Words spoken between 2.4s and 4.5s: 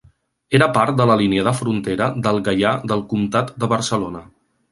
Gaià del Comtat de Barcelona.